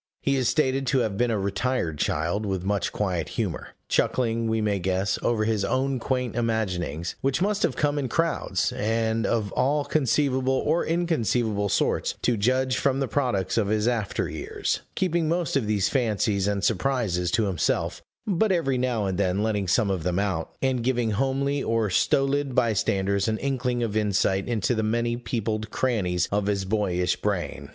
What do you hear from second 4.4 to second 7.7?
we may guess, over his own quaint imaginings, which must